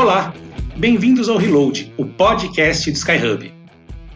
[0.00, 0.32] Olá,
[0.78, 3.52] bem-vindos ao Reload, o podcast do Skyhub.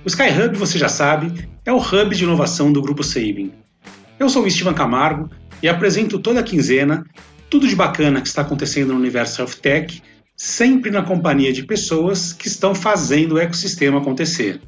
[0.02, 3.52] O Skyhub, você já sabe, é o hub de inovação do Grupo Sabin.
[4.18, 5.28] Eu sou o Estevam Camargo
[5.62, 7.04] e apresento toda a quinzena
[7.50, 10.02] tudo de bacana que está acontecendo no universo Health Tech,
[10.34, 14.62] sempre na companhia de pessoas que estão fazendo o ecossistema acontecer.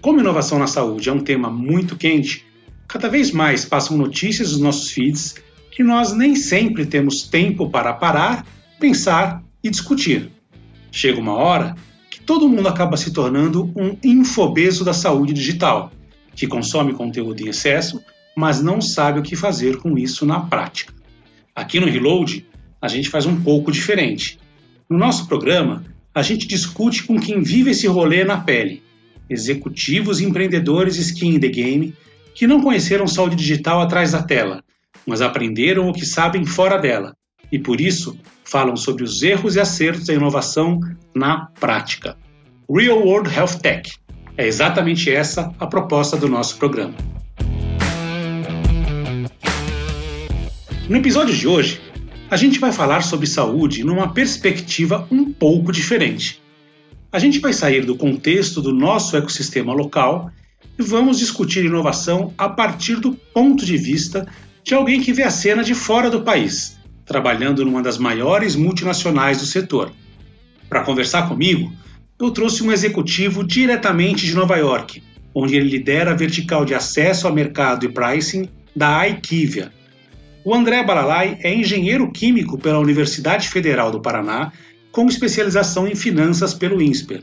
[0.00, 2.44] Como inovação na saúde é um tema muito quente,
[2.88, 5.36] cada vez mais passam notícias nos nossos feeds
[5.70, 8.44] que nós nem sempre temos tempo para parar,
[8.80, 10.32] pensar e discutir.
[10.90, 11.76] Chega uma hora
[12.10, 15.92] que todo mundo acaba se tornando um infobeso da saúde digital,
[16.34, 18.02] que consome conteúdo em excesso,
[18.36, 20.92] mas não sabe o que fazer com isso na prática.
[21.54, 22.46] Aqui no Reload,
[22.80, 24.38] a gente faz um pouco diferente.
[24.88, 28.82] No nosso programa, a gente discute com quem vive esse rolê na pele,
[29.28, 31.94] executivos e empreendedores skin in the game
[32.34, 34.62] que não conheceram saúde digital atrás da tela,
[35.04, 37.17] mas aprenderam o que sabem fora dela
[37.50, 40.80] e por isso falam sobre os erros e acertos da inovação
[41.14, 42.16] na prática.
[42.70, 43.92] Real World Health Tech.
[44.36, 46.94] É exatamente essa a proposta do nosso programa.
[50.88, 51.80] No episódio de hoje,
[52.30, 56.40] a gente vai falar sobre saúde numa perspectiva um pouco diferente.
[57.10, 60.30] A gente vai sair do contexto do nosso ecossistema local
[60.78, 64.26] e vamos discutir inovação a partir do ponto de vista
[64.62, 66.77] de alguém que vê a cena de fora do país
[67.08, 69.90] trabalhando numa das maiores multinacionais do setor.
[70.68, 71.72] Para conversar comigo,
[72.20, 75.02] eu trouxe um executivo diretamente de Nova York,
[75.34, 79.72] onde ele lidera a vertical de acesso ao mercado e pricing da IQVIA.
[80.44, 84.52] O André Balalai é engenheiro químico pela Universidade Federal do Paraná,
[84.92, 87.22] com especialização em finanças pelo INSPER.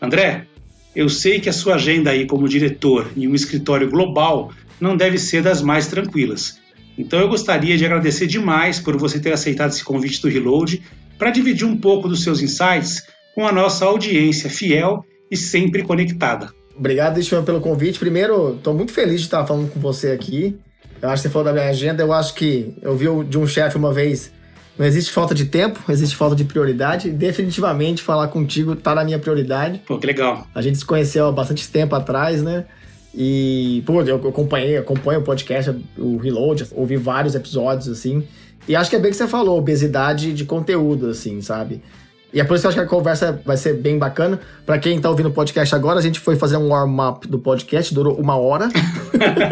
[0.00, 0.46] André,
[0.94, 5.18] eu sei que a sua agenda aí como diretor em um escritório global não deve
[5.18, 6.60] ser das mais tranquilas.
[6.96, 10.82] Então eu gostaria de agradecer demais por você ter aceitado esse convite do Reload
[11.18, 16.52] para dividir um pouco dos seus insights com a nossa audiência fiel e sempre conectada.
[16.76, 17.98] Obrigado, Estevam, pelo convite.
[17.98, 20.56] Primeiro, estou muito feliz de estar falando com você aqui.
[21.00, 22.02] Eu acho que você falou da minha agenda.
[22.02, 24.32] Eu acho que eu vi de um chefe uma vez.
[24.76, 27.10] Não existe falta de tempo, existe falta de prioridade.
[27.10, 29.80] Definitivamente falar contigo está na minha prioridade.
[29.86, 30.48] Pô, que legal.
[30.52, 32.64] A gente se conheceu há bastante tempo atrás, né?
[33.16, 38.24] E, pô, eu acompanhei, acompanho o podcast, o Reload, ouvi vários episódios, assim.
[38.66, 41.80] E acho que é bem que você falou, obesidade de conteúdo, assim, sabe?
[42.32, 44.40] E é por isso que eu acho que a conversa vai ser bem bacana.
[44.66, 47.94] Para quem tá ouvindo o podcast agora, a gente foi fazer um warm-up do podcast,
[47.94, 48.68] durou uma hora.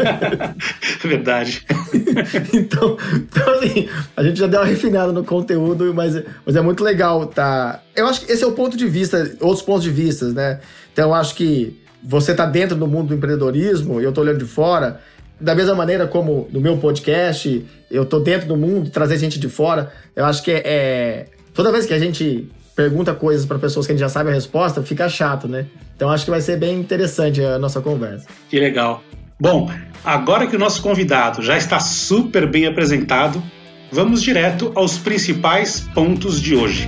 [1.01, 1.65] Verdade.
[2.53, 3.87] então, então, assim,
[4.17, 7.81] a gente já deu uma refinada no conteúdo, mas, mas é muito legal, tá?
[7.95, 10.59] Eu acho que esse é o ponto de vista, outros pontos de vista, né?
[10.91, 14.39] Então, eu acho que você está dentro do mundo do empreendedorismo e eu estou olhando
[14.39, 14.99] de fora,
[15.39, 19.49] da mesma maneira como no meu podcast, eu estou dentro do mundo, trazer gente de
[19.49, 23.85] fora, eu acho que é, é toda vez que a gente pergunta coisas para pessoas
[23.85, 25.65] que a gente já sabe a resposta, fica chato, né?
[25.95, 28.25] Então acho que vai ser bem interessante a nossa conversa.
[28.49, 29.03] Que legal.
[29.39, 29.69] Bom,
[30.03, 33.43] agora que o nosso convidado já está super bem apresentado,
[33.91, 36.87] vamos direto aos principais pontos de hoje.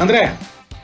[0.00, 0.32] André,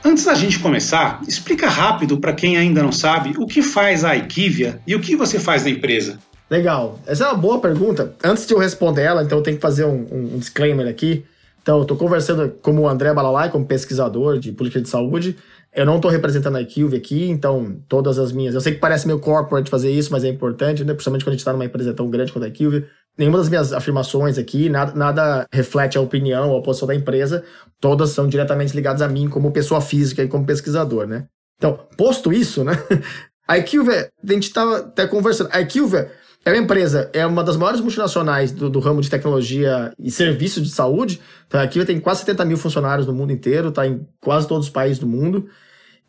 [0.03, 4.13] antes da gente começar, explica rápido para quem ainda não sabe o que faz a
[4.17, 6.19] Equivia e o que você faz na empresa.
[6.51, 6.99] Legal.
[7.07, 8.13] Essa é uma boa pergunta.
[8.21, 11.23] Antes de eu responder ela, então eu tenho que fazer um, um disclaimer aqui.
[11.61, 15.37] Então, eu estou conversando como o André Balalai, como pesquisador de política de saúde.
[15.73, 18.53] Eu não estou representando a IQV aqui, então todas as minhas.
[18.53, 20.93] Eu sei que parece meio corporate fazer isso, mas é importante, né?
[20.93, 22.85] Principalmente quando a gente está numa empresa tão grande quanto a IQV
[23.17, 27.43] nenhuma das minhas afirmações aqui, nada, nada reflete a opinião ou a posição da empresa,
[27.79, 31.25] todas são diretamente ligadas a mim como pessoa física e como pesquisador, né?
[31.57, 32.73] Então, posto isso, né?
[33.47, 36.11] A Equilver, a gente estava até conversando, a Equilver
[36.43, 40.63] é uma empresa, é uma das maiores multinacionais do, do ramo de tecnologia e serviços
[40.63, 41.21] de saúde.
[41.47, 44.65] Então, a Equilver tem quase 70 mil funcionários no mundo inteiro, está em quase todos
[44.65, 45.47] os países do mundo.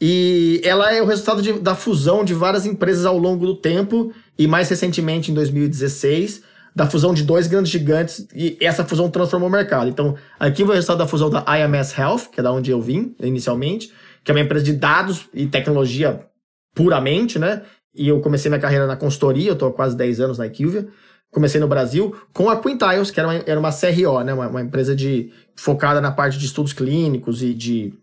[0.00, 4.12] E ela é o resultado de, da fusão de várias empresas ao longo do tempo,
[4.38, 6.42] e mais recentemente, em 2016,
[6.76, 9.88] da fusão de dois grandes gigantes e essa fusão transformou o mercado.
[9.88, 12.82] Então, aqui foi o resultado da fusão da IMS Health, que é da onde eu
[12.82, 13.90] vim inicialmente,
[14.23, 16.20] que é uma empresa de dados e tecnologia
[16.75, 17.62] puramente, né?
[17.94, 20.87] E eu comecei minha carreira na consultoria, eu estou há quase 10 anos na Equivia.
[21.32, 24.34] Comecei no Brasil com a Quintiles, que era uma, era uma CRO, né?
[24.34, 27.94] Uma, uma empresa de, focada na parte de estudos clínicos e de,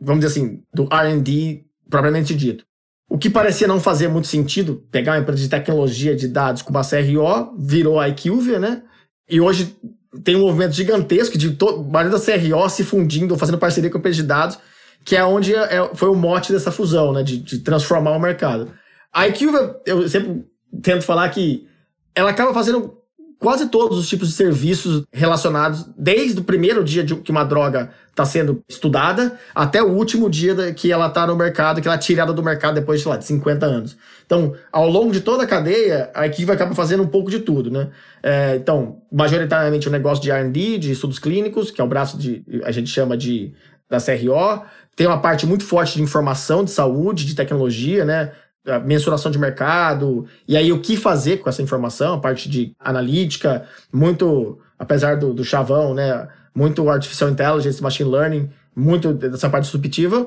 [0.00, 2.64] vamos dizer assim, do R&D propriamente dito.
[3.08, 6.70] O que parecia não fazer muito sentido, pegar uma empresa de tecnologia de dados com
[6.70, 8.82] uma CRO, virou a IQVIA, né?
[9.28, 9.76] E hoje
[10.24, 11.56] tem um movimento gigantesco de
[11.88, 14.58] maioria da CRO se fundindo, fazendo parceria com a empresa de dados,
[15.04, 17.22] que é onde é, é, foi o mote dessa fusão, né?
[17.22, 18.72] De, de transformar o mercado.
[19.12, 20.44] A IQVIA, eu sempre
[20.82, 21.66] tento falar que
[22.14, 22.98] ela acaba fazendo
[23.38, 27.90] quase todos os tipos de serviços relacionados, desde o primeiro dia de que uma droga
[28.10, 31.98] está sendo estudada até o último dia que ela está no mercado, que ela é
[31.98, 33.96] tirada do mercado depois, sei lá, de 50 anos.
[34.24, 37.70] Então, ao longo de toda a cadeia, a equipe acaba fazendo um pouco de tudo,
[37.70, 37.88] né?
[38.22, 42.42] É, então, majoritariamente o negócio de R&D, de estudos clínicos, que é o braço de,
[42.64, 43.52] a gente chama de
[43.88, 44.64] da CRO,
[44.96, 48.32] tem uma parte muito forte de informação de saúde, de tecnologia, né?
[48.84, 53.66] Mensuração de mercado, e aí o que fazer com essa informação, a parte de analítica,
[53.92, 60.26] muito, apesar do, do chavão, né, muito artificial intelligence, machine learning, muito dessa parte subjetiva.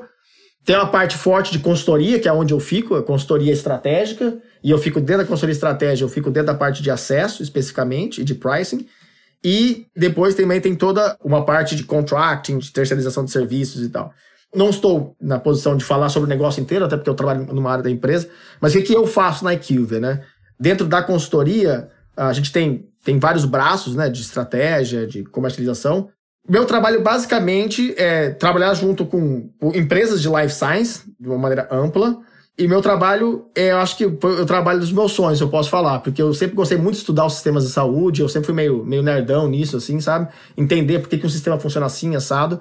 [0.64, 4.70] Tem uma parte forte de consultoria, que é onde eu fico, a consultoria estratégica, e
[4.70, 8.24] eu fico dentro da consultoria estratégica, eu fico dentro da parte de acesso, especificamente, e
[8.24, 8.86] de pricing.
[9.42, 14.12] E depois também tem toda uma parte de contracting, de terceirização de serviços e tal.
[14.54, 17.70] Não estou na posição de falar sobre o negócio inteiro, até porque eu trabalho numa
[17.70, 18.28] área da empresa,
[18.60, 20.24] mas o que eu faço na IQVIA, né?
[20.58, 26.08] Dentro da consultoria, a gente tem, tem vários braços, né, de estratégia, de comercialização.
[26.48, 31.68] Meu trabalho basicamente é trabalhar junto com, com empresas de life science, de uma maneira
[31.70, 32.18] ampla,
[32.58, 35.70] e meu trabalho, é, eu acho que foi o trabalho dos meus sonhos, eu posso
[35.70, 38.54] falar, porque eu sempre gostei muito de estudar os sistemas de saúde, eu sempre fui
[38.54, 40.28] meio, meio nerdão nisso, assim, sabe?
[40.58, 42.60] Entender por que, que um sistema funciona assim, assado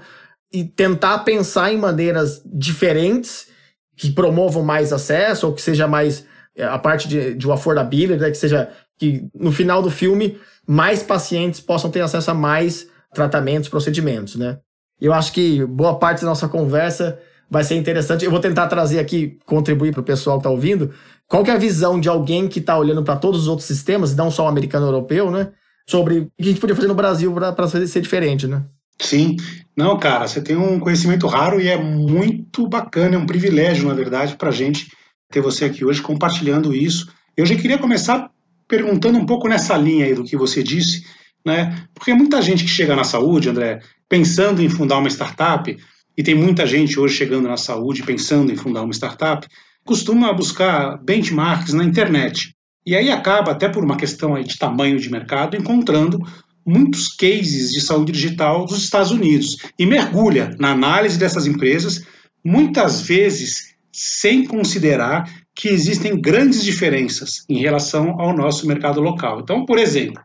[0.51, 3.47] e tentar pensar em maneiras diferentes
[3.95, 6.25] que promovam mais acesso ou que seja mais
[6.55, 10.37] é, a parte de, de affordability, né, que seja que no final do filme
[10.67, 14.59] mais pacientes possam ter acesso a mais tratamentos, procedimentos, né?
[15.01, 17.17] Eu acho que boa parte da nossa conversa
[17.49, 18.25] vai ser interessante.
[18.25, 20.91] Eu vou tentar trazer aqui, contribuir para o pessoal que está ouvindo,
[21.27, 24.29] qual é a visão de alguém que está olhando para todos os outros sistemas, não
[24.29, 25.51] só o americano europeu, né?
[25.87, 28.63] Sobre o que a gente podia fazer no Brasil para ser diferente, né?
[29.01, 29.37] Sim.
[29.75, 33.93] Não, cara, você tem um conhecimento raro e é muito bacana, é um privilégio, na
[33.93, 34.91] verdade, para a gente
[35.31, 37.11] ter você aqui hoje compartilhando isso.
[37.37, 38.29] Eu já queria começar
[38.67, 41.05] perguntando um pouco nessa linha aí do que você disse,
[41.45, 41.85] né?
[41.93, 45.75] Porque muita gente que chega na saúde, André, pensando em fundar uma startup,
[46.17, 49.47] e tem muita gente hoje chegando na saúde pensando em fundar uma startup,
[49.85, 52.53] costuma buscar benchmarks na internet.
[52.85, 56.19] E aí acaba, até por uma questão aí de tamanho de mercado, encontrando
[56.65, 62.03] muitos cases de saúde digital dos Estados Unidos e mergulha na análise dessas empresas,
[62.43, 69.41] muitas vezes sem considerar que existem grandes diferenças em relação ao nosso mercado local.
[69.41, 70.21] Então, por exemplo,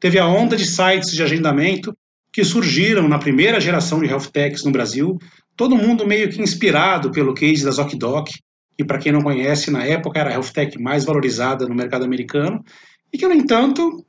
[0.00, 1.92] teve a onda de sites de agendamento
[2.32, 5.18] que surgiram na primeira geração de health techs no Brasil,
[5.56, 8.30] todo mundo meio que inspirado pelo case da ZocDoc,
[8.76, 12.04] que para quem não conhece, na época era a health tech mais valorizada no mercado
[12.04, 12.64] americano,
[13.12, 14.04] e que, no entanto,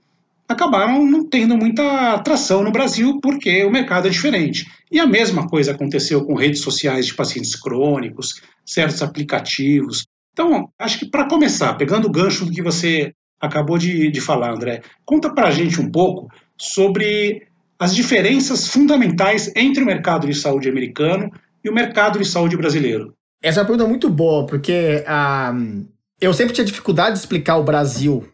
[0.50, 4.66] acabaram não tendo muita atração no Brasil porque o mercado é diferente.
[4.92, 10.08] E a mesma coisa aconteceu com redes sociais de pacientes crônicos, certos aplicativos.
[10.34, 14.52] Então, acho que para começar, pegando o gancho do que você acabou de, de falar,
[14.52, 17.48] André, conta para a gente um pouco sobre
[17.78, 21.32] as diferenças fundamentais entre o mercado de saúde americano
[21.64, 23.14] e o mercado de saúde brasileiro.
[23.42, 25.86] Essa é uma pergunta muito boa, porque uh,
[26.20, 28.28] eu sempre tinha dificuldade de explicar o Brasil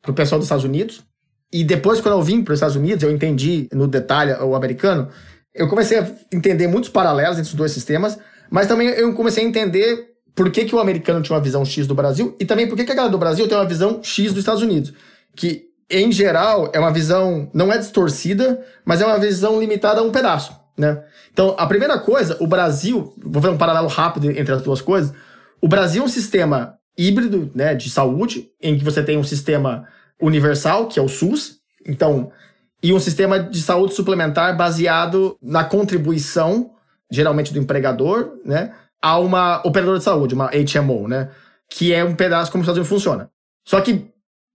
[0.00, 1.06] para o pessoal dos Estados Unidos,
[1.52, 5.08] e depois, quando eu vim para os Estados Unidos, eu entendi no detalhe o americano,
[5.54, 8.18] eu comecei a entender muitos paralelos entre os dois sistemas,
[8.50, 11.86] mas também eu comecei a entender por que, que o americano tinha uma visão X
[11.86, 14.30] do Brasil e também por que, que a galera do Brasil tem uma visão X
[14.30, 14.92] dos Estados Unidos.
[15.34, 20.04] Que, em geral, é uma visão, não é distorcida, mas é uma visão limitada a
[20.04, 20.52] um pedaço.
[20.76, 21.02] Né?
[21.32, 25.12] Então, a primeira coisa, o Brasil, vou fazer um paralelo rápido entre as duas coisas.
[25.60, 29.86] O Brasil é um sistema híbrido né, de saúde, em que você tem um sistema
[30.20, 32.30] universal, que é o SUS, então,
[32.82, 36.72] e um sistema de saúde suplementar baseado na contribuição,
[37.10, 41.30] geralmente do empregador, né, a uma operadora de saúde, uma HMO, né,
[41.70, 43.30] que é um pedaço como o Unidos funciona.
[43.64, 44.08] Só que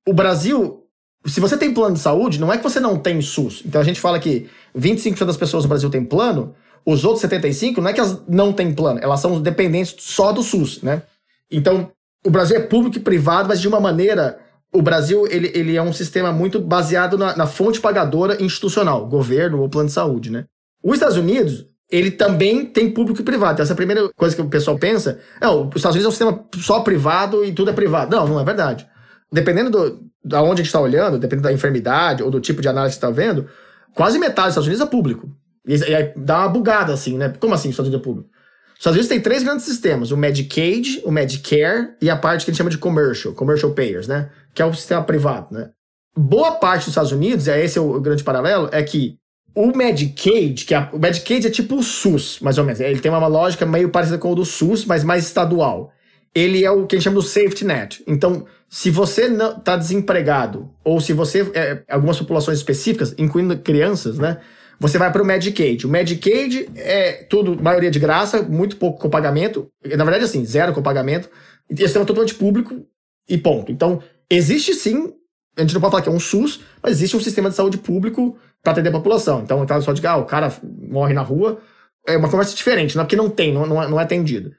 [0.07, 0.83] o Brasil,
[1.25, 3.63] se você tem plano de saúde, não é que você não tem SUS.
[3.65, 6.55] Então a gente fala que 25% das pessoas no Brasil têm plano,
[6.85, 10.43] os outros 75% não é que elas não têm plano, elas são dependentes só do
[10.43, 11.03] SUS, né?
[11.49, 11.91] Então,
[12.25, 14.39] o Brasil é público e privado, mas de uma maneira
[14.73, 19.61] o Brasil ele, ele é um sistema muito baseado na, na, fonte pagadora institucional, governo
[19.61, 20.45] ou plano de saúde, né?
[20.83, 23.53] Os Estados Unidos, ele também tem público e privado.
[23.53, 25.19] Então, essa é a primeira coisa que o pessoal pensa.
[25.39, 28.15] Não, os Estados Unidos é um sistema só privado e tudo é privado.
[28.15, 28.87] Não, não é verdade.
[29.31, 32.67] Dependendo do, da onde a gente está olhando, dependendo da enfermidade ou do tipo de
[32.67, 33.47] análise que está vendo,
[33.93, 35.29] quase metade dos Estados Unidos é público.
[35.67, 37.31] E, e aí dá uma bugada assim, né?
[37.39, 38.29] Como assim os Estados Unidos é público?
[38.83, 42.51] Os Estados Unidos tem três grandes sistemas: o Medicaid, o Medicare e a parte que
[42.51, 44.29] a gente chama de commercial, commercial payers, né?
[44.53, 45.69] que é o sistema privado, né?
[46.15, 49.17] Boa parte dos Estados Unidos, é esse é o grande paralelo, é que
[49.55, 52.81] o Medicaid, que é, o Medicaid é tipo o SUS, mais ou menos.
[52.81, 55.91] Ele tem uma lógica meio parecida com o do SUS, mas mais estadual.
[56.35, 58.03] Ele é o que a gente chama do safety net.
[58.05, 61.49] Então, se você está desempregado, ou se você.
[61.53, 64.39] É, algumas populações específicas, incluindo crianças, né?
[64.79, 65.85] Você vai para o Medicaid.
[65.85, 69.69] O Medicaid é tudo, maioria de graça, muito pouco com pagamento.
[69.83, 71.29] Na verdade, assim, zero com pagamento.
[71.69, 72.85] E é totalmente público
[73.27, 73.71] e ponto.
[73.71, 75.13] Então, existe sim,
[75.57, 77.77] a gente não pode falar que é um SUS, mas existe um sistema de saúde
[77.77, 79.41] público para atender a população.
[79.41, 81.61] Então, aquela só de ah, o cara morre na rua,
[82.07, 84.51] é uma conversa diferente, não é porque não tem, não, não, é, é atendido.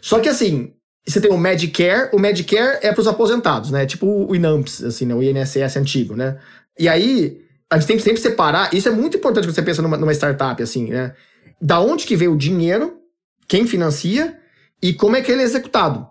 [0.00, 0.72] Só que assim,
[1.06, 3.86] você tem o Medicare, o Medicare é para os aposentados, né?
[3.86, 5.14] Tipo o INAMPS, assim, né?
[5.14, 6.38] O INSS antigo, né?
[6.78, 9.82] E aí, a gente tem que sempre separar, isso é muito importante quando você pensa
[9.82, 11.14] numa, numa startup, assim, né?
[11.60, 12.98] Da onde que veio o dinheiro,
[13.48, 14.38] quem financia
[14.82, 16.06] e como é que ele é executado.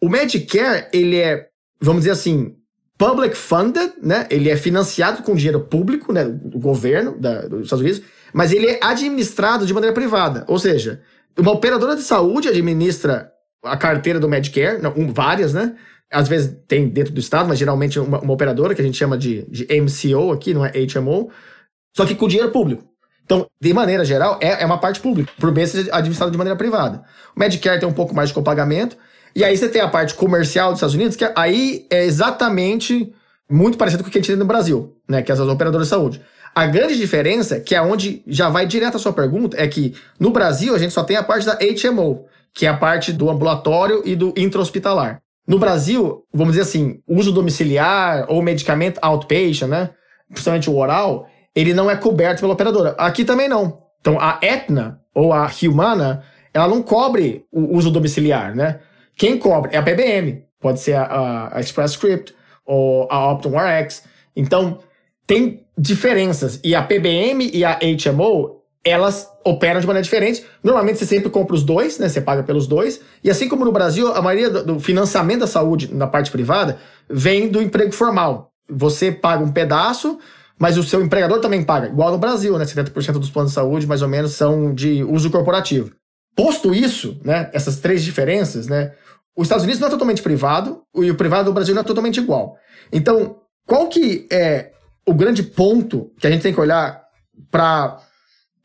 [0.00, 1.48] O Medicare, ele é,
[1.80, 2.56] vamos dizer assim,
[2.96, 4.26] public funded, né?
[4.30, 6.24] Ele é financiado com dinheiro público, né?
[6.24, 10.44] Do governo da, dos Estados Unidos, mas ele é administrado de maneira privada.
[10.48, 11.00] Ou seja,
[11.38, 15.74] uma operadora de saúde administra a carteira do Medicare, não, várias, né?
[16.10, 19.18] Às vezes tem dentro do estado, mas geralmente uma, uma, operadora que a gente chama
[19.18, 21.30] de, de MCO aqui, não é HMO,
[21.96, 22.84] só que com dinheiro público.
[23.24, 26.56] Então, de maneira geral, é, é uma parte pública, por bem ser administrado de maneira
[26.56, 27.04] privada.
[27.36, 28.96] O Medicare tem um pouco mais de copagamento,
[29.36, 33.12] e aí você tem a parte comercial dos Estados Unidos, que aí é exatamente
[33.50, 35.22] muito parecido com o que a gente tem no Brasil, né?
[35.22, 36.22] Que é as operadoras de saúde.
[36.54, 40.30] A grande diferença, que é onde já vai direto a sua pergunta, é que no
[40.30, 44.02] Brasil a gente só tem a parte da HMO, que é a parte do ambulatório
[44.04, 45.20] e do intra-hospitalar.
[45.48, 49.90] No Brasil, vamos dizer assim, uso domiciliar ou medicamento outpatient, né?
[50.28, 51.26] Principalmente o oral,
[51.56, 52.90] ele não é coberto pela operadora.
[52.98, 53.82] Aqui também não.
[53.98, 58.80] Então, a Aetna ou a Humana, ela não cobre o uso domiciliar, né?
[59.16, 60.44] Quem cobre é a PBM.
[60.60, 62.34] Pode ser a, a Express Script
[62.66, 64.04] ou a Optum RX.
[64.36, 64.80] Então,
[65.26, 66.60] tem diferenças.
[66.62, 68.57] E a PBM e a HMO,
[68.88, 70.44] elas operam de maneira diferente.
[70.62, 72.08] Normalmente você sempre compra os dois, né?
[72.08, 73.00] Você paga pelos dois.
[73.22, 76.78] E assim como no Brasil, a maioria do financiamento da saúde na parte privada
[77.08, 78.50] vem do emprego formal.
[78.70, 80.18] Você paga um pedaço,
[80.58, 81.88] mas o seu empregador também paga.
[81.88, 82.64] Igual no Brasil, né?
[82.64, 85.92] 70% dos planos de saúde, mais ou menos, são de uso corporativo.
[86.36, 87.50] Posto isso, né?
[87.52, 88.92] Essas três diferenças, né?
[89.36, 92.18] Os Estados Unidos não é totalmente privado e o privado do Brasil não é totalmente
[92.18, 92.56] igual.
[92.92, 94.72] Então, qual que é
[95.06, 97.02] o grande ponto que a gente tem que olhar
[97.50, 98.00] para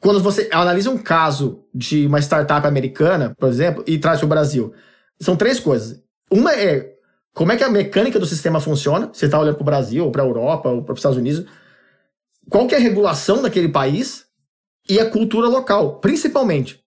[0.04, 4.30] quando você analisa um caso de uma startup americana, por exemplo, e traz para o
[4.30, 4.74] Brasil,
[5.18, 6.04] são três coisas.
[6.30, 6.92] Uma é
[7.34, 10.12] como é que a mecânica do sistema funciona, você está olhando para o Brasil, ou
[10.12, 11.46] para a Europa, ou para os Estados Unidos,
[12.50, 14.26] qual que é a regulação daquele país
[14.90, 16.84] e a cultura local, principalmente.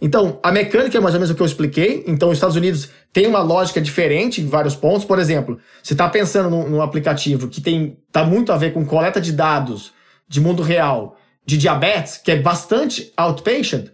[0.00, 2.04] Então, a mecânica é mais ou menos o que eu expliquei.
[2.06, 5.04] Então, os Estados Unidos tem uma lógica diferente em vários pontos.
[5.04, 8.86] Por exemplo, você está pensando num, num, aplicativo que tem tá muito a ver com
[8.86, 9.92] coleta de dados
[10.26, 11.18] de mundo real
[11.50, 13.90] de diabetes, que é bastante outpatient,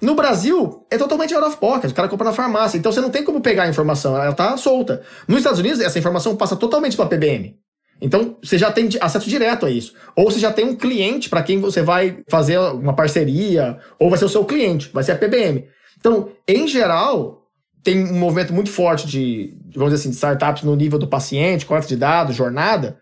[0.00, 1.90] no Brasil, é totalmente out of pocket.
[1.90, 2.76] O cara compra na farmácia.
[2.78, 5.02] Então você não tem como pegar a informação, ela tá solta.
[5.28, 7.56] Nos Estados Unidos, essa informação passa totalmente para a PBM.
[8.00, 9.94] Então você já tem acesso direto a isso.
[10.16, 14.18] Ou você já tem um cliente para quem você vai fazer uma parceria, ou vai
[14.18, 15.64] ser o seu cliente, vai ser a PBM.
[15.98, 17.46] Então, em geral,
[17.82, 21.66] tem um movimento muito forte de, vamos dizer assim, de startups no nível do paciente,
[21.66, 22.98] coleta de dados, jornada.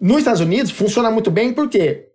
[0.00, 2.09] Nos Estados Unidos funciona muito bem porque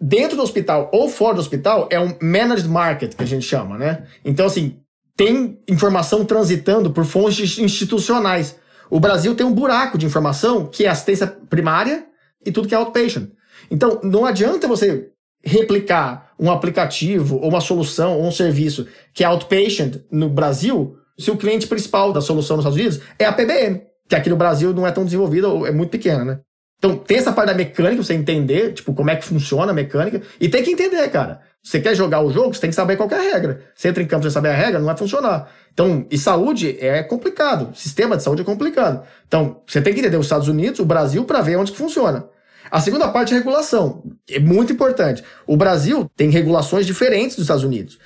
[0.00, 3.76] dentro do hospital ou fora do hospital é um managed market, que a gente chama,
[3.76, 4.04] né?
[4.24, 4.78] Então, assim,
[5.16, 8.56] tem informação transitando por fontes institucionais.
[8.88, 12.06] O Brasil tem um buraco de informação que é assistência primária
[12.44, 13.28] e tudo que é outpatient.
[13.70, 15.10] Então, não adianta você
[15.44, 21.30] replicar um aplicativo ou uma solução ou um serviço que é outpatient no Brasil se
[21.30, 24.72] o cliente principal da solução nos Estados Unidos é a PBM, que aqui no Brasil
[24.72, 26.40] não é tão desenvolvida ou é muito pequena, né?
[26.80, 30.22] Então, tem essa parte da mecânica, você entender, tipo, como é que funciona a mecânica.
[30.40, 31.42] E tem que entender, cara.
[31.62, 33.60] Você quer jogar o jogo, você tem que saber qual é a regra.
[33.74, 35.50] Você entra em campo sem saber a regra, não vai funcionar.
[35.74, 37.76] Então, e saúde é complicado.
[37.76, 39.06] Sistema de saúde é complicado.
[39.28, 42.26] Então, você tem que entender os Estados Unidos, o Brasil, para ver onde que funciona.
[42.70, 44.02] A segunda parte é regulação.
[44.30, 45.22] É muito importante.
[45.46, 47.98] O Brasil tem regulações diferentes dos Estados Unidos.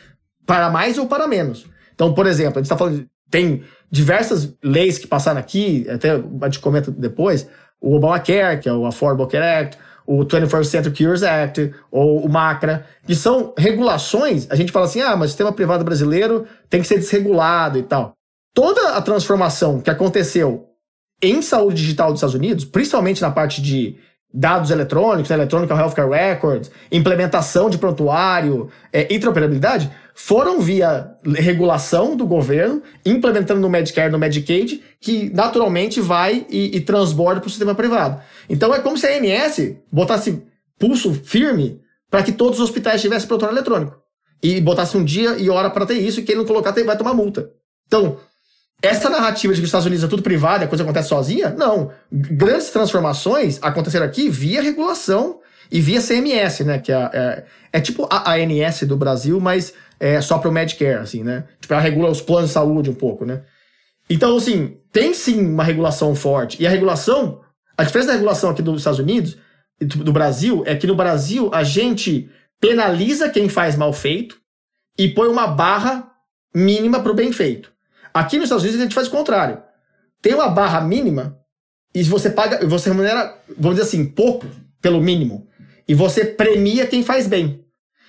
[0.45, 1.65] Para mais ou para menos.
[1.95, 6.47] Então, por exemplo, a gente está falando, tem diversas leis que passaram aqui, até a
[6.47, 7.47] gente comenta depois,
[7.85, 12.29] o Obamacare, que é o Affordable Care Act, o 21st Century Cures Act, ou o
[12.29, 16.81] MACRA, que são regulações, a gente fala assim, ah, mas o sistema privado brasileiro tem
[16.81, 18.13] que ser desregulado e tal.
[18.55, 20.67] Toda a transformação que aconteceu
[21.23, 23.97] em saúde digital dos Estados Unidos, principalmente na parte de
[24.33, 32.81] dados eletrônicos, Electronic Healthcare Records, implementação de prontuário, é, interoperabilidade, foram via regulação do governo,
[33.05, 38.23] implementando no Medicare, no Medicaid, que naturalmente vai e, e transborda para o sistema privado.
[38.49, 40.41] Então é como se a ANS botasse
[40.79, 43.97] pulso firme para que todos os hospitais tivessem prontuário eletrônico.
[44.41, 47.15] E botasse um dia e hora para ter isso, e quem não colocar vai tomar
[47.15, 47.51] multa.
[47.87, 48.19] Então,
[48.81, 51.91] essa narrativa de que os Estados Unidos é tudo privado a coisa acontece sozinha, não.
[52.13, 55.41] Grandes transformações aconteceram aqui via regulação
[55.71, 56.79] e via CMS, né?
[56.79, 61.03] Que é, é, é tipo a ANS do Brasil, mas é só para o Medicare,
[61.03, 61.45] assim, né?
[61.61, 63.43] Tipo, ela regula os planos de saúde um pouco, né?
[64.09, 66.63] Então, assim, tem sim uma regulação forte.
[66.63, 67.41] E a regulação,
[67.77, 69.37] a diferença da regulação aqui dos Estados Unidos
[69.81, 72.31] e do Brasil é que no Brasil a gente
[72.61, 74.39] penaliza quem faz mal feito
[74.99, 76.11] e põe uma barra
[76.55, 77.73] mínima para o bem feito.
[78.13, 79.63] Aqui nos Estados Unidos a gente faz o contrário.
[80.23, 81.39] Tem uma barra mínima
[81.95, 84.47] e você paga, você remunera, vamos dizer assim, pouco
[84.81, 85.49] pelo mínimo
[85.87, 87.65] e você premia quem faz bem.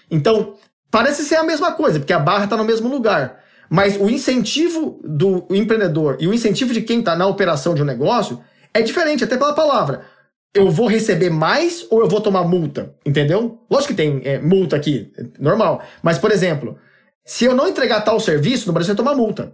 [0.10, 0.56] Então,
[0.92, 3.44] parece ser a mesma coisa, porque a barra está no mesmo lugar.
[3.70, 7.86] Mas o incentivo do empreendedor e o incentivo de quem está na operação de um
[7.86, 8.40] negócio
[8.74, 10.06] é diferente, até pela palavra.
[10.54, 12.96] Eu vou receber mais ou eu vou tomar multa?
[13.06, 13.60] Entendeu?
[13.70, 15.82] Lógico que tem é, multa aqui, normal.
[16.02, 16.78] Mas, por exemplo,
[17.26, 19.54] se eu não entregar tal serviço, no Brasil você toma multa.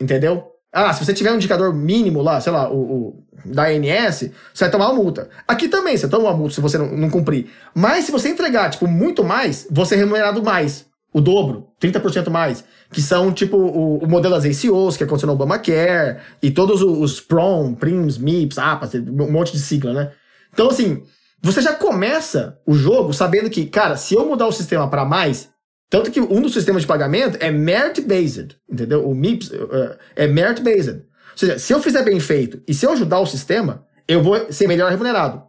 [0.00, 0.52] Entendeu?
[0.76, 4.64] Ah, se você tiver um indicador mínimo lá, sei lá, o, o da ANS, você
[4.64, 5.30] vai tomar uma multa.
[5.48, 7.46] Aqui também, você toma uma multa se você não, não cumprir.
[7.74, 10.84] Mas se você entregar, tipo, muito mais, você é remunerado mais.
[11.14, 12.62] O dobro, 30% mais.
[12.92, 16.98] Que são, tipo, o, o modelo das ACOs, que aconteceu no Obamacare, e todos os,
[16.98, 20.10] os PROM, PRIMS, MIPS, APAS, um monte de sigla, né?
[20.52, 21.02] Então, assim,
[21.40, 25.48] você já começa o jogo sabendo que, cara, se eu mudar o sistema para mais,
[25.88, 29.08] tanto que um dos sistemas de pagamento é merit-based, entendeu?
[29.08, 30.96] O MIPS uh, é merit-based.
[31.32, 34.52] Ou seja, se eu fizer bem feito e se eu ajudar o sistema, eu vou
[34.52, 35.42] ser melhor remunerado.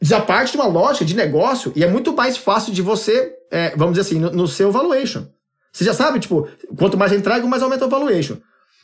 [0.00, 3.70] Já parte de uma lógica de negócio e é muito mais fácil de você, é,
[3.76, 5.26] vamos dizer assim, no, no, seu valuation.
[5.72, 8.36] Você já sabe, tipo, quanto mais eu entrego, mais aumenta o valuation.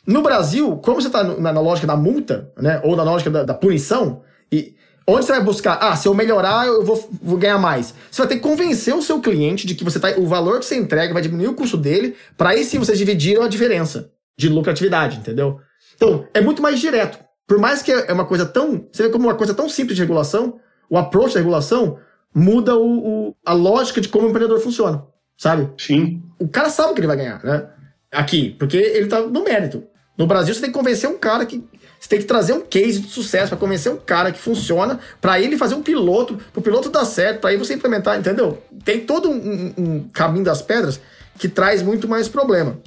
[0.05, 3.43] No Brasil, como você está na, na, lógica da multa, né, ou na lógica da,
[3.43, 4.75] da punição, e
[5.05, 5.77] Onde você vai buscar?
[5.81, 7.93] Ah, se eu melhorar, eu vou, vou, ganhar mais.
[8.09, 10.65] Você vai ter que convencer o seu cliente de que você tá, o valor que
[10.65, 14.47] você entrega vai diminuir o custo dele, para aí sim vocês dividiram a diferença de
[14.47, 15.59] lucratividade, entendeu?
[15.95, 17.19] Então, é muito mais direto.
[17.45, 18.87] Por mais que é uma coisa tão.
[18.91, 21.99] Você vê como uma coisa tão simples de regulação, o approach da regulação
[22.33, 25.05] muda o, o, a lógica de como o empreendedor funciona,
[25.37, 25.69] sabe?
[25.77, 26.23] Sim.
[26.39, 27.67] O cara sabe o que ele vai ganhar, né?
[28.11, 29.83] Aqui, porque ele tá no mérito.
[30.17, 31.63] No Brasil, você tem que convencer um cara que
[32.03, 35.39] você tem que trazer um case de sucesso para convencer um cara que funciona, para
[35.39, 38.61] ele fazer um piloto, para o piloto dar certo, para aí você implementar, entendeu?
[38.83, 40.99] Tem todo um, um, caminho das pedras
[41.39, 42.77] que traz muito mais problema.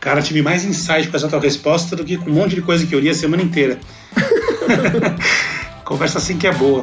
[0.00, 2.86] Cara, tive mais insight com essa tua resposta do que com um monte de coisa
[2.86, 3.78] que eu li a semana inteira.
[5.84, 6.80] Conversa assim que é boa.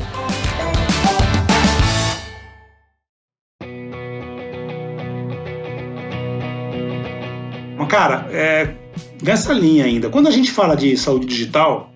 [7.91, 8.73] Cara, é,
[9.21, 11.91] nessa linha ainda, quando a gente fala de saúde digital,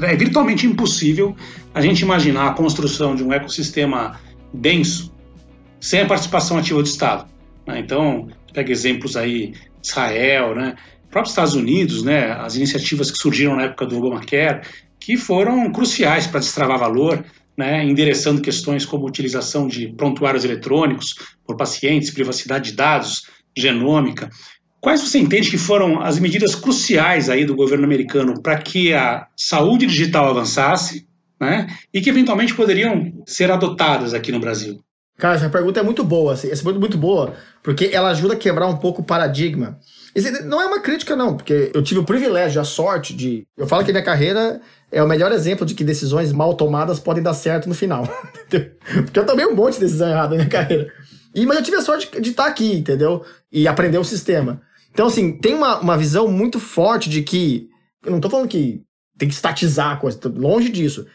[0.00, 1.34] é virtualmente impossível
[1.74, 4.20] a gente imaginar a construção de um ecossistema
[4.52, 5.14] denso
[5.80, 7.26] sem a participação ativa do Estado.
[7.66, 7.80] Né?
[7.80, 10.74] Então, pega exemplos aí, Israel, né?
[11.10, 12.32] próprios Estados Unidos, né?
[12.32, 14.66] as iniciativas que surgiram na época do Obamacare,
[14.98, 17.24] que foram cruciais para destravar valor,
[17.56, 17.84] né?
[17.84, 21.14] endereçando questões como utilização de prontuários eletrônicos
[21.46, 24.30] por pacientes, privacidade de dados, genômica.
[24.86, 29.26] Quais você entende que foram as medidas cruciais aí do governo americano para que a
[29.36, 31.08] saúde digital avançasse,
[31.40, 31.66] né?
[31.92, 34.78] E que eventualmente poderiam ser adotadas aqui no Brasil?
[35.18, 38.34] Cara, essa pergunta é muito boa, assim, essa pergunta é muito boa, porque ela ajuda
[38.34, 39.76] a quebrar um pouco o paradigma.
[40.14, 43.44] Esse não é uma crítica, não, porque eu tive o privilégio, a sorte de.
[43.56, 44.60] Eu falo que minha carreira
[44.92, 48.06] é o melhor exemplo de que decisões mal tomadas podem dar certo no final.
[48.48, 50.92] porque eu tomei um monte de decisão errada na minha carreira.
[51.34, 53.24] E, mas eu tive a sorte de estar aqui, entendeu?
[53.50, 54.62] E aprender o sistema.
[54.96, 57.68] Então, assim, tem uma, uma visão muito forte de que.
[58.02, 58.80] Eu não tô falando que
[59.18, 61.06] tem que estatizar a coisa, longe disso.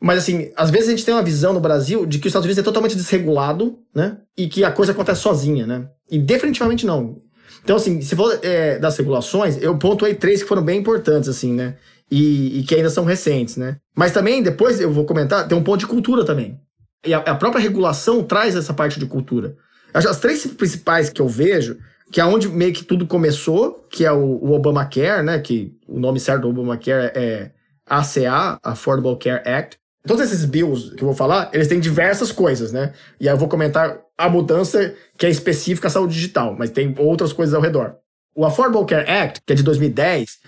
[0.00, 2.46] Mas, assim, às vezes a gente tem uma visão no Brasil de que os Estados
[2.46, 4.18] Unidos é totalmente desregulado, né?
[4.36, 5.88] E que a coisa acontece sozinha, né?
[6.10, 7.22] E definitivamente não.
[7.62, 11.52] Então, assim, se for é, das regulações, eu pontuei três que foram bem importantes, assim,
[11.52, 11.76] né?
[12.10, 13.76] E, e, que ainda são recentes, né?
[13.94, 16.58] Mas também, depois eu vou comentar, tem um ponto de cultura também.
[17.06, 19.54] E a, a própria regulação traz essa parte de cultura.
[19.94, 21.78] As três principais que eu vejo
[22.12, 25.38] que é onde meio que tudo começou, que é o, o Obamacare, né?
[25.38, 27.50] Que o nome certo do Obamacare é
[27.84, 29.78] ACA, Affordable Care Act.
[30.06, 32.92] Todos esses bills que eu vou falar, eles têm diversas coisas, né?
[33.20, 36.94] E aí eu vou comentar a mudança que é específica à saúde digital, mas tem
[36.98, 37.96] outras coisas ao redor.
[38.34, 40.38] O Affordable Care Act, que é de 2010,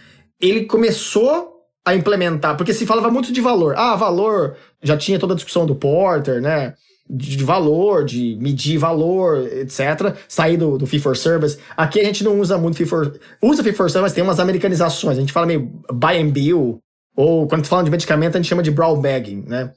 [0.41, 3.75] ele começou a implementar, porque se falava muito de valor.
[3.77, 6.75] Ah, valor, já tinha toda a discussão do Porter, né?
[7.09, 10.17] De, valor, de medir valor, etc.
[10.29, 11.59] Sair do, do fee for service.
[11.77, 13.19] Aqui a gente não usa muito fee for...
[13.43, 15.17] Usa fee for service, tem umas americanizações.
[15.17, 16.81] A gente fala meio buy and bill,
[17.17, 19.73] ou quando falando de medicamento a gente chama de brow bagging, né?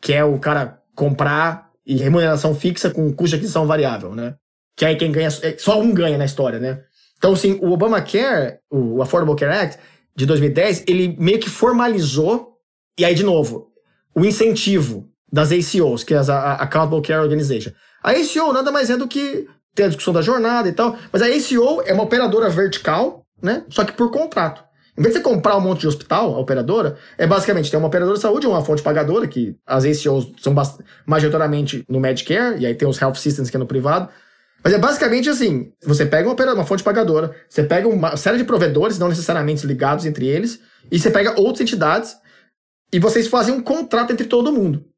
[0.00, 4.34] Que é o cara comprar e remuneração fixa com custo de aquisição variável, né?
[4.76, 5.28] Que aí quem ganha...
[5.42, 6.80] É, só um ganha na história, né?
[7.16, 9.78] Então, assim, o Obamacare, o Affordable Care Act,
[10.14, 12.58] de 2010, ele meio que formalizou,
[12.98, 13.68] e aí, de novo,
[14.14, 17.72] o incentivo das ACOs, que é a Accountable Care Organization.
[18.00, 21.20] A ACO nada mais é do que ter a discussão da jornada e tal, mas
[21.22, 23.64] a ACO é uma operadora vertical, né?
[23.68, 24.62] Só que por contrato.
[24.96, 27.88] Em vez de você comprar um monte de hospital, a operadora, é basicamente tem uma
[27.88, 30.54] operadora de saúde, uma fonte pagadora, que as ACOs são
[31.04, 34.08] majoritariamente no Medicare, e aí tem os Health Systems que é no privado.
[34.62, 38.44] Mas é basicamente assim: você pega uma, uma fonte pagadora, você pega uma série de
[38.44, 40.60] provedores, não necessariamente ligados entre eles,
[40.92, 42.14] e você pega outras entidades,
[42.92, 44.93] e vocês fazem um contrato entre todo mundo.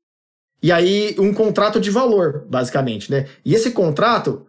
[0.66, 3.26] E aí, um contrato de valor, basicamente, né?
[3.44, 4.46] E esse contrato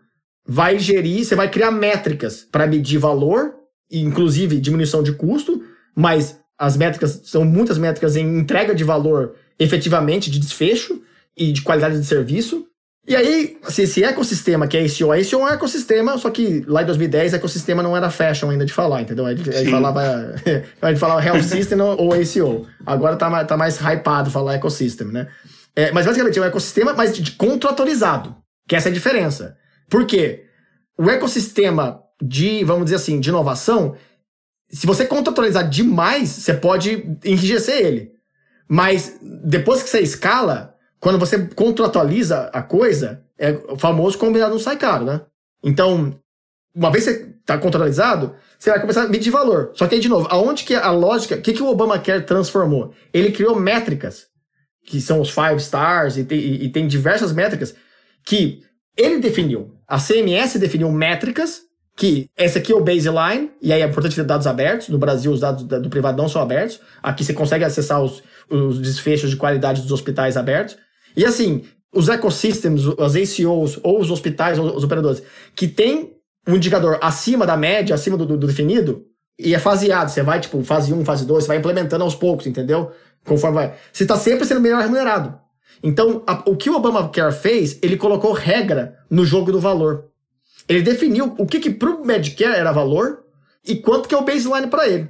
[0.48, 3.58] vai gerir, você vai criar métricas para medir valor
[3.92, 5.62] inclusive diminuição de custo,
[5.96, 11.02] mas as métricas são muitas métricas em entrega de valor efetivamente de desfecho
[11.36, 12.66] e de qualidade de serviço.
[13.08, 16.66] E aí, se esse ecossistema que é ICO, a ICO é um ecossistema, só que
[16.68, 19.26] lá em 2010 ecossistema não era fashion ainda de falar, entendeu?
[19.26, 20.02] A gente, a gente falava,
[20.82, 22.68] a gente falava Health System ou ACO.
[22.86, 25.28] Agora tá, tá mais hypado falar ecossistema, né?
[25.78, 28.36] É, mas basicamente é um ecossistema, mas de contratualizado,
[28.68, 29.56] que essa é a diferença.
[29.88, 30.46] Por quê?
[30.98, 33.96] O ecossistema de, vamos dizer assim, de inovação,
[34.68, 38.12] se você contratualizar demais, você pode enrijecer ele.
[38.68, 44.60] Mas depois que você escala, quando você contratualiza a coisa, é o famoso combinado não
[44.60, 45.22] sai caro, né?
[45.64, 46.20] Então,
[46.74, 49.74] uma vez que você está contratualizado, você vai começar a medir valor.
[49.76, 52.96] Só que aí, de novo, aonde que a lógica, o que, que o Obamacare transformou?
[53.14, 54.26] Ele criou métricas,
[54.88, 57.76] que são os five stars, e tem, e tem diversas métricas,
[58.26, 58.64] que
[58.96, 59.74] ele definiu.
[59.86, 61.62] A CMS definiu métricas
[61.94, 64.88] que esse aqui é o baseline, e aí é importante ter dados abertos.
[64.88, 66.80] No Brasil, os dados do privado não são abertos.
[67.04, 70.78] Aqui você consegue acessar os, os desfechos de qualidade dos hospitais abertos.
[71.18, 75.22] E assim, os ecosystems, as ACOs ou os hospitais, ou os operadores,
[75.54, 76.14] que tem
[76.48, 79.04] um indicador acima da média, acima do, do definido,
[79.38, 80.10] e é faseado.
[80.10, 82.92] Você vai, tipo, fase 1, fase 2, você vai implementando aos poucos, entendeu?
[83.28, 83.76] Conforme vai.
[83.92, 85.38] Você está sempre sendo melhor remunerado.
[85.84, 90.06] Então, a, o que o Obamacare fez, ele colocou regra no jogo do valor.
[90.68, 93.24] Ele definiu o que, que pro Medicare era valor
[93.66, 95.10] e quanto que é o baseline para ele.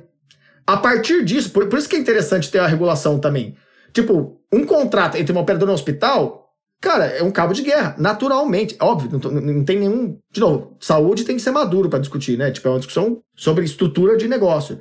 [0.65, 3.55] A partir disso, por, por isso que é interessante ter a regulação também.
[3.93, 6.49] Tipo, um contrato entre uma operadora e um hospital,
[6.81, 8.75] cara, é um cabo de guerra, naturalmente.
[8.79, 10.19] Óbvio, não, não tem nenhum.
[10.31, 12.51] De novo, saúde tem que ser maduro para discutir, né?
[12.51, 14.79] Tipo, é uma discussão sobre estrutura de negócio.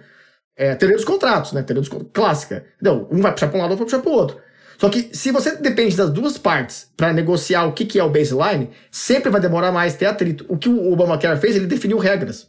[0.56, 1.62] É, teoria dos contratos, né?
[1.62, 2.64] Teoria dos clássica.
[2.80, 4.38] Não, um vai puxar para um lado, outro vai puxar para o outro.
[4.78, 8.10] Só que se você depende das duas partes para negociar o que, que é o
[8.10, 10.44] baseline, sempre vai demorar mais ter atrito.
[10.48, 12.48] O que o Obamacare fez, ele definiu regras.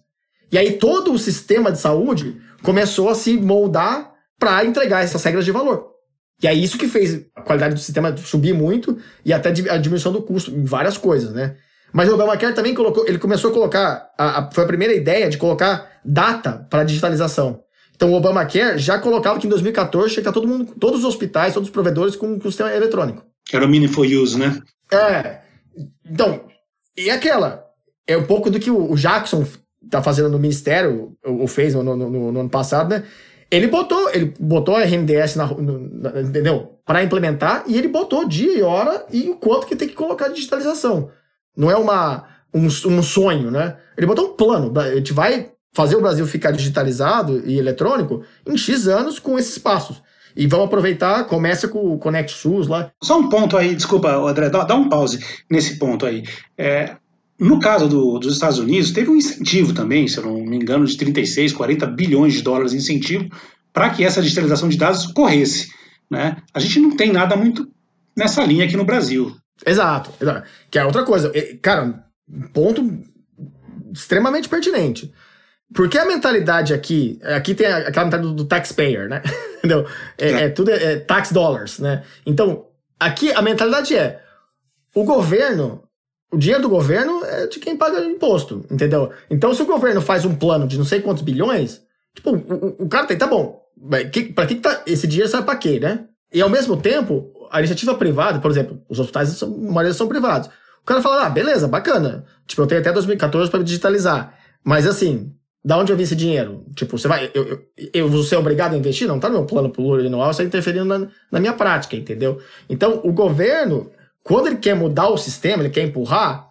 [0.51, 5.45] E aí todo o sistema de saúde começou a se moldar para entregar essas regras
[5.45, 5.91] de valor.
[6.41, 10.11] E é isso que fez a qualidade do sistema subir muito e até a diminuição
[10.11, 11.55] do custo em várias coisas, né?
[11.91, 15.29] Mas o Obamacare também colocou, ele começou a colocar, a, a, foi a primeira ideia
[15.29, 17.63] de colocar data para digitalização.
[17.97, 21.05] Então o Obamacare já colocava que em 2014 tinha que estar todo mundo, todos os
[21.05, 23.25] hospitais, todos os provedores com, com sistema eletrônico.
[23.51, 24.61] Era o Meaningful Use, né?
[24.91, 25.39] É.
[26.05, 26.41] Então,
[26.95, 27.65] e aquela?
[28.05, 29.45] É um pouco do que o Jackson
[29.89, 33.03] tá fazendo no Ministério, ou fez no, no, no, no ano passado, né?
[33.49, 36.79] Ele botou, ele botou a RMDS na, na entendeu?
[36.85, 40.27] Para implementar, e ele botou dia e hora e o quanto que tem que colocar
[40.27, 41.09] de digitalização.
[41.55, 43.77] Não é uma, um, um sonho, né?
[43.97, 44.77] Ele botou um plano.
[44.79, 49.59] A gente vai fazer o Brasil ficar digitalizado e eletrônico em X anos com esses
[49.59, 50.01] passos.
[50.35, 52.91] E vamos aproveitar, começa com o Connect SUS lá.
[53.03, 56.23] Só um ponto aí, desculpa, André, dá, dá um pause nesse ponto aí.
[56.57, 56.95] É,
[57.39, 60.83] no caso do, dos Estados Unidos, teve um incentivo também, se eu não me engano,
[60.83, 63.29] de 36, 40 bilhões de dólares de incentivo
[63.71, 65.69] para que essa digitalização de dados corresse.
[66.09, 66.37] Né?
[66.55, 67.67] A gente não tem nada muito
[68.15, 69.35] nessa linha aqui no Brasil.
[69.63, 70.47] Exato, exato.
[70.71, 71.31] Que é outra coisa.
[71.61, 72.03] Cara,
[72.51, 72.99] ponto
[73.93, 75.13] extremamente pertinente.
[75.73, 79.21] Porque a mentalidade aqui, aqui tem aquela mentalidade do, taxpayer, né?
[79.59, 79.85] Entendeu?
[80.17, 80.43] É, é.
[80.43, 82.03] é tudo é, é, tax dollars, né?
[82.25, 82.67] Então,
[82.99, 84.21] aqui a mentalidade é:
[84.95, 85.83] o governo,
[86.31, 89.11] o dinheiro do governo é de quem paga imposto, entendeu?
[89.29, 91.81] Então, se o governo faz um plano de não sei quantos bilhões,
[92.15, 93.61] tipo, o, o cara tem, tá bom,
[94.11, 96.05] que, pra que, que tá, esse dinheiro sai pra quê, né?
[96.33, 100.07] E ao mesmo tempo, a iniciativa privada, por exemplo, os hospitais, são, a maioria são
[100.07, 100.49] privados.
[100.81, 102.25] O cara fala, ah, beleza, bacana.
[102.45, 104.33] Tipo, eu tenho até 2014 para digitalizar.
[104.63, 105.33] Mas assim,
[105.67, 106.63] da onde eu vi esse dinheiro?
[106.73, 107.29] Tipo, você vai.
[107.33, 107.61] Eu, eu,
[107.93, 109.05] eu vou ser obrigado a investir?
[109.05, 112.39] Não tá no meu plano plurianual, você está interferindo na, na minha prática, entendeu?
[112.69, 113.91] Então, o governo,
[114.23, 116.47] quando ele quer mudar o sistema, ele quer empurrar,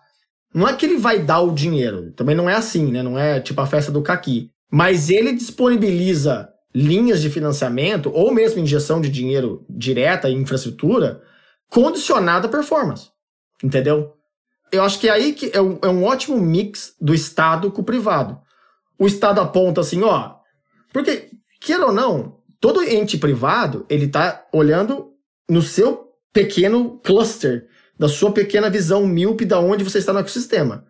[0.55, 2.13] não é que ele vai dar o dinheiro.
[2.13, 3.03] Também não é assim, né?
[3.03, 4.51] Não é tipo a festa do caqui.
[4.71, 11.23] Mas ele disponibiliza linhas de financiamento ou mesmo injeção de dinheiro direta em infraestrutura
[11.71, 13.09] condicionada à performance.
[13.65, 14.13] Entendeu?
[14.71, 17.81] Eu acho que é aí que é um, é um ótimo mix do Estado com
[17.81, 18.45] o privado
[18.99, 20.37] o Estado aponta assim, ó.
[20.93, 21.31] Porque
[21.61, 25.13] Queira ou não, todo ente privado, ele tá olhando
[25.49, 27.67] no seu pequeno cluster,
[27.99, 30.85] da sua pequena visão míope da onde você está no ecossistema.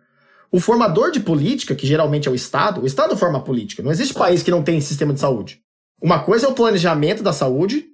[0.51, 3.81] O formador de política, que geralmente é o Estado, o Estado forma política.
[3.81, 5.61] Não existe país que não tem sistema de saúde.
[6.01, 7.85] Uma coisa é o planejamento da saúde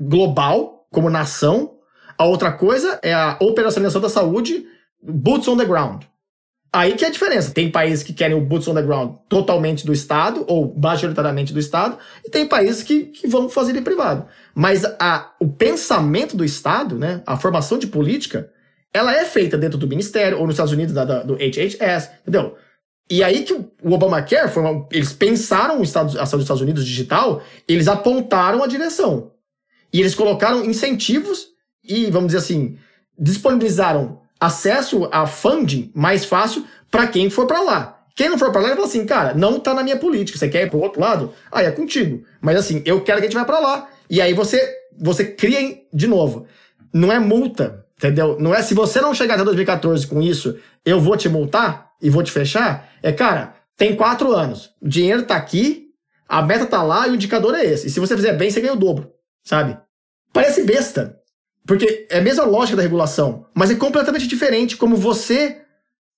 [0.00, 1.78] global, como nação.
[2.16, 4.66] A outra coisa é a operacionalização da saúde,
[5.02, 6.04] boots on the ground.
[6.72, 7.52] Aí que é a diferença.
[7.52, 11.58] Tem países que querem o boots on the ground totalmente do Estado, ou majoritariamente do
[11.58, 14.26] Estado, e tem países que, que vão fazer de privado.
[14.54, 18.50] Mas a, o pensamento do Estado, né, a formação de política,
[18.94, 22.56] ela é feita dentro do Ministério, ou nos Estados Unidos, da, da, do HHS, entendeu?
[23.10, 26.62] E aí que o Obamacare, foi uma, eles pensaram o Estado, a saúde dos Estados
[26.62, 29.32] Unidos digital, eles apontaram a direção.
[29.92, 31.48] E eles colocaram incentivos
[31.82, 32.78] e, vamos dizer assim,
[33.18, 38.00] disponibilizaram acesso a funding mais fácil para quem for para lá.
[38.16, 40.38] Quem não for para lá, ele fala assim, cara, não tá na minha política.
[40.38, 41.32] Você quer ir pro outro lado?
[41.52, 42.24] Aí é contigo.
[42.40, 43.88] Mas assim, eu quero que a gente vá para lá.
[44.08, 44.60] E aí você,
[44.98, 46.46] você cria de novo.
[46.92, 48.36] Não é multa, entendeu?
[48.40, 52.10] Não é se você não chegar até 2014 com isso, eu vou te multar e
[52.10, 52.90] vou te fechar.
[53.02, 54.70] É, cara, tem quatro anos.
[54.82, 55.86] O dinheiro tá aqui,
[56.28, 57.86] a meta tá lá e o indicador é esse.
[57.86, 59.10] E se você fizer bem, você ganha o dobro,
[59.44, 59.78] sabe?
[60.32, 61.19] Parece besta,
[61.66, 65.58] porque é a mesma lógica da regulação, mas é completamente diferente como você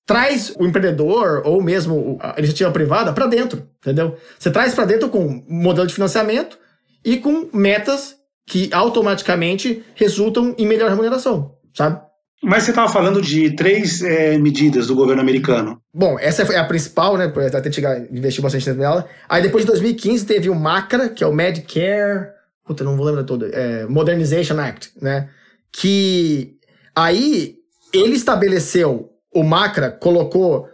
[0.06, 4.16] traz o empreendedor ou mesmo a iniciativa privada para dentro, entendeu?
[4.38, 6.58] Você traz para dentro com modelo de financiamento
[7.04, 12.00] e com metas que automaticamente resultam em melhor remuneração, sabe?
[12.42, 15.80] Mas você estava falando de três é, medidas do governo americano.
[15.94, 17.32] Bom, essa é a principal, né?
[17.54, 19.08] Até chegar, investir bastante nela.
[19.28, 22.30] Aí depois de 2015 teve o MACRA, que é o Medicare
[22.64, 23.46] Puta, não vou lembrar todo.
[23.46, 25.28] É, Modernization Act, né?
[25.72, 26.56] Que
[26.94, 27.56] aí
[27.92, 30.68] ele estabeleceu, o Macra colocou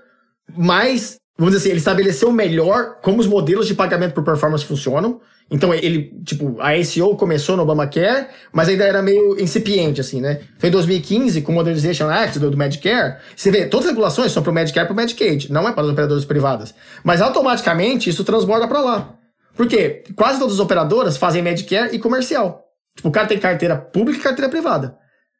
[0.56, 5.20] mais, vamos dizer assim, ele estabeleceu melhor como os modelos de pagamento por performance funcionam.
[5.50, 10.40] Então ele, tipo, a SEO começou no Obamacare, mas ainda era meio incipiente, assim, né?
[10.58, 14.30] Foi em 2015, com o Modernization Act do, do Medicare, você vê, todas as regulações
[14.30, 16.74] são para o Medicare e para o Medicaid, não é para as operadoras privadas.
[17.02, 19.18] Mas automaticamente isso transborda para lá.
[19.58, 22.64] Porque quase todas as operadoras fazem Medicare e comercial.
[22.94, 24.96] Tipo, o cara tem carteira pública e carteira privada.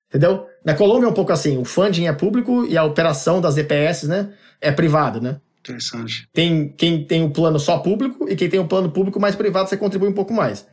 [0.08, 0.44] Entendeu?
[0.64, 4.08] Na Colômbia é um pouco assim, o funding é público e a operação das EPS,
[4.08, 5.40] né, é privada, né?
[5.60, 6.28] Interessante.
[6.32, 9.68] Tem quem tem o plano só público e quem tem o plano público mais privado,
[9.68, 10.66] você contribui um pouco mais.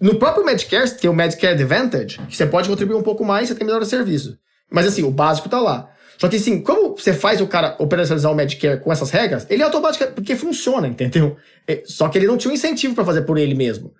[0.00, 3.52] No próprio Medicare, tem o Medicare Advantage, que você pode contribuir um pouco mais e
[3.52, 4.38] você tem melhor serviço.
[4.70, 5.90] Mas assim, o básico tá lá.
[6.18, 9.62] Só que assim, como você faz o cara operacionalizar o Medicare com essas regras, ele
[9.62, 11.36] é automático, porque funciona, entendeu?
[11.66, 13.94] É, só que ele não tinha um incentivo para fazer por ele mesmo.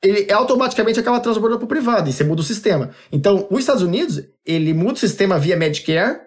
[0.00, 2.90] Ele automaticamente acaba transbordando para o privado, e você muda o sistema.
[3.10, 6.20] Então, os Estados Unidos, ele muda o sistema via Medicare,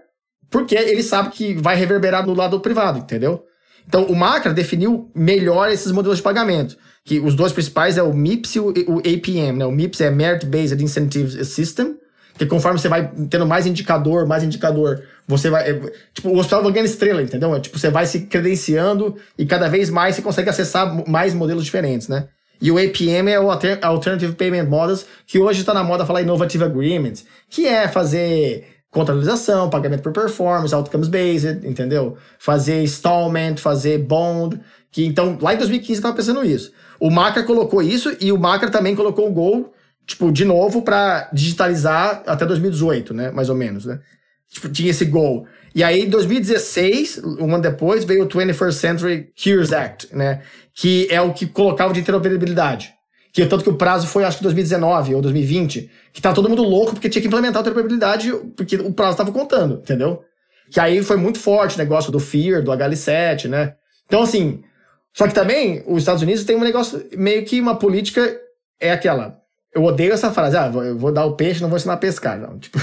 [0.50, 3.44] porque ele sabe que vai reverberar no lado privado, entendeu?
[3.88, 8.14] Então, o Macra definiu melhor esses modelos de pagamento, que os dois principais é o
[8.14, 9.66] MIPS e o APM, né?
[9.66, 11.96] O MIPS é Merit Based Incentive System,
[12.38, 15.70] que conforme você vai tendo mais indicador, mais indicador, você vai.
[15.70, 17.56] É, tipo, o hospital vai ganhando estrela, entendeu?
[17.56, 21.66] É, tipo, você vai se credenciando e cada vez mais você consegue acessar mais modelos
[21.66, 22.28] diferentes, né?
[22.62, 26.64] E o APM é o Alternative Payment Models, que hoje está na moda falar Innovative
[26.64, 32.18] Agreements, que é fazer contratualização, pagamento por performance, outcomes based, entendeu?
[32.40, 34.60] Fazer installment, fazer bond,
[34.92, 36.72] que então lá em 2015 estava pensando isso.
[37.00, 39.72] O Macra colocou isso e o Macra também colocou o Gol
[40.08, 43.30] tipo, de novo para digitalizar até 2018, né?
[43.30, 44.00] Mais ou menos, né?
[44.50, 45.46] Tipo, tinha esse goal.
[45.76, 50.42] E aí, em 2016, um ano depois, veio o 21st Century Cures Act, né?
[50.74, 52.94] Que é o que colocava de interoperabilidade.
[53.34, 56.64] Que tanto que o prazo foi, acho que 2019 ou 2020, que tá todo mundo
[56.64, 60.24] louco porque tinha que implementar a interoperabilidade porque o prazo estava contando, entendeu?
[60.72, 63.76] Que aí foi muito forte o negócio do FEAR, do HL7, né?
[64.08, 64.64] Então, assim,
[65.14, 68.40] só que também os Estados Unidos tem um negócio, meio que uma política,
[68.80, 69.38] é aquela,
[69.78, 72.40] eu odeio essa frase, ah, eu vou dar o peixe, não vou ensinar a pescar.
[72.40, 72.80] Não, tipo,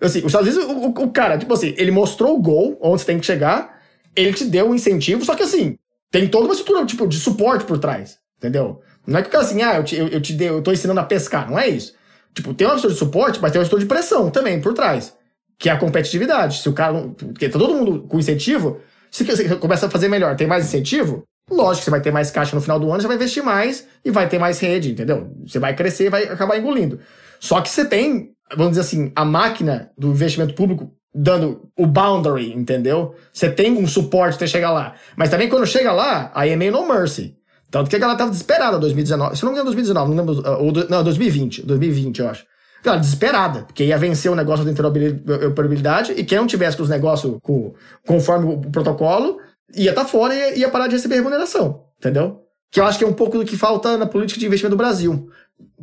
[0.00, 3.06] assim, os Estados Unidos, o, o, cara, tipo assim, ele mostrou o gol, onde você
[3.06, 3.82] tem que chegar,
[4.14, 5.76] ele te deu um incentivo, só que assim,
[6.12, 8.80] tem toda uma estrutura, tipo, de suporte por trás, entendeu?
[9.04, 10.70] Não é que o cara assim, ah, eu te, eu, eu te dei, eu tô
[10.70, 11.94] ensinando a pescar, não é isso.
[12.32, 15.12] Tipo, tem uma estrutura de suporte, mas tem uma estrutura de pressão também por trás,
[15.58, 16.58] que é a competitividade.
[16.58, 20.36] Se o cara, porque tá todo mundo com incentivo, se você começa a fazer melhor,
[20.36, 23.06] tem mais incentivo, Lógico que você vai ter mais caixa no final do ano, você
[23.06, 25.30] vai investir mais e vai ter mais rede, entendeu?
[25.46, 27.00] Você vai crescer vai acabar engolindo.
[27.38, 32.52] Só que você tem, vamos dizer assim, a máquina do investimento público dando o boundary,
[32.52, 33.14] entendeu?
[33.32, 34.94] Você tem um suporte até chegar lá.
[35.16, 37.36] Mas também quando chega lá, aí é meio no mercy.
[37.70, 39.36] Tanto que a galera tava desesperada em 2019.
[39.36, 40.64] Se não me engano, 2019, não lembro.
[40.64, 41.62] Ou, não, 2020.
[41.62, 42.44] 2020, eu acho.
[42.82, 46.88] Cara, desesperada, porque ia vencer o negócio da interoperabilidade e quem não tivesse com os
[46.88, 47.74] negócios com,
[48.06, 49.38] conforme o protocolo
[49.74, 52.44] ia estar tá fora e ia parar de receber remuneração, entendeu?
[52.74, 54.76] que eu acho que é um pouco do que falta na política de investimento do
[54.76, 55.30] Brasil.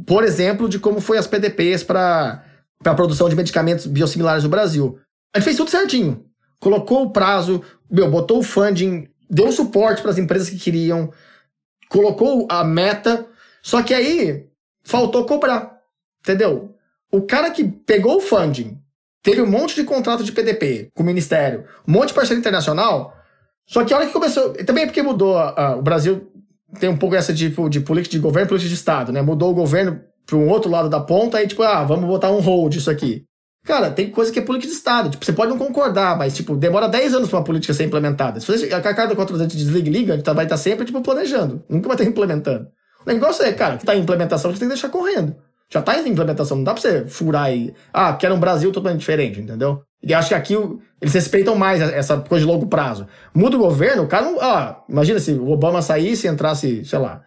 [0.06, 2.44] Por exemplo, de como foi as PDPs para
[2.84, 5.00] a produção de medicamentos biosimilares no Brasil.
[5.34, 6.26] A gente fez tudo certinho.
[6.60, 11.10] Colocou o prazo, meu, botou o funding, deu suporte para as empresas que queriam,
[11.88, 13.26] colocou a meta,
[13.64, 14.50] só que aí
[14.84, 15.78] faltou cobrar.
[16.20, 16.76] Entendeu?
[17.10, 18.78] O cara que pegou o funding,
[19.24, 23.16] teve um monte de contrato de PDP com o Ministério, um monte de parceria internacional,
[23.68, 24.54] só que a hora que começou.
[24.66, 25.38] Também é porque mudou.
[25.38, 26.32] A, o Brasil
[26.80, 29.22] tem um pouco essa tipo de política de governo e política de Estado, né?
[29.22, 32.40] Mudou o governo para um outro lado da ponta, aí, tipo, ah, vamos botar um
[32.40, 33.26] hold isso aqui.
[33.66, 35.10] Cara, tem coisa que é política de Estado.
[35.10, 38.40] Tipo, você pode não concordar, mas, tipo, demora 10 anos para uma política ser implementada.
[38.40, 40.56] Se você, a cada quatro anos a desliga e liga, a gente tá, vai estar
[40.56, 41.64] tá sempre, tipo, planejando.
[41.70, 42.68] Nunca vai estar implementando.
[43.06, 45.36] O negócio é, cara, que tá em implementação, você tem que deixar correndo.
[45.72, 47.74] Já tá em implementação, não dá pra você furar e.
[47.94, 49.82] Ah, quero um Brasil totalmente diferente, entendeu?
[50.04, 50.54] E acho que aqui
[51.00, 53.08] eles respeitam mais essa coisa de longo prazo.
[53.34, 54.42] Muda o governo, o cara não.
[54.42, 57.24] Ah, imagina se o Obama saísse e entrasse, sei lá.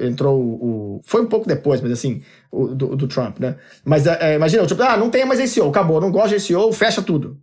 [0.00, 1.00] Entrou o.
[1.04, 2.22] Foi um pouco depois, mas assim,
[2.52, 3.56] o, do, do Trump, né?
[3.84, 7.02] Mas é, imagina, tipo, ah, não tem mais SEO, acabou, não gosto de SEO, fecha
[7.02, 7.38] tudo.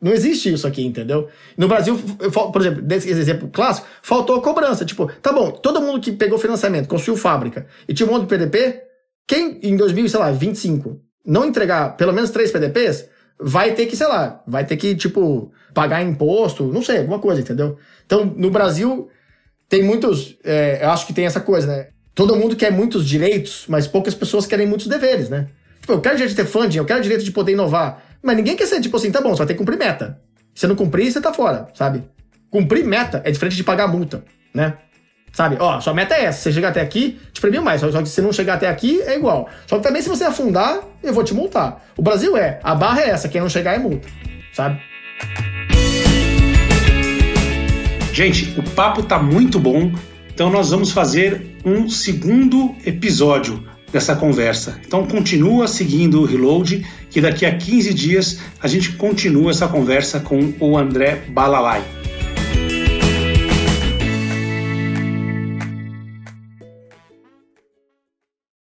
[0.00, 1.28] Não existe isso aqui, entendeu?
[1.56, 1.98] No Brasil,
[2.52, 4.84] por exemplo, desse exemplo clássico, faltou a cobrança.
[4.84, 8.28] Tipo, tá bom, todo mundo que pegou financiamento, construiu fábrica e tinha um monte de
[8.28, 8.85] PDP,
[9.26, 13.08] quem em 2025 não entregar pelo menos três PDPs,
[13.38, 17.40] vai ter que, sei lá, vai ter que, tipo, pagar imposto, não sei, alguma coisa,
[17.40, 17.76] entendeu?
[18.04, 19.08] Então, no Brasil,
[19.68, 20.38] tem muitos.
[20.44, 21.88] É, eu acho que tem essa coisa, né?
[22.14, 25.48] Todo mundo quer muitos direitos, mas poucas pessoas querem muitos deveres, né?
[25.80, 28.02] Tipo, eu quero direito de ter funding, eu quero direito de poder inovar.
[28.22, 30.20] Mas ninguém quer ser, tipo assim, tá bom, você vai ter que cumprir meta.
[30.54, 32.04] Se não cumprir, você tá fora, sabe?
[32.50, 34.78] Cumprir meta é diferente de pagar multa, né?
[35.36, 35.58] Sabe?
[35.60, 36.44] Ó, sua meta é essa.
[36.44, 37.82] Você chegar até aqui, te premio mais.
[37.82, 39.46] Só que se não chegar até aqui, é igual.
[39.66, 41.84] Só que também se você afundar, eu vou te multar.
[41.94, 44.08] O Brasil é, a barra é essa, quem não chegar é multa.
[44.54, 44.80] Sabe?
[48.14, 49.92] Gente, o papo tá muito bom,
[50.32, 54.80] então nós vamos fazer um segundo episódio dessa conversa.
[54.86, 60.18] Então continua seguindo o Reload, que daqui a 15 dias a gente continua essa conversa
[60.18, 61.84] com o André Balalai.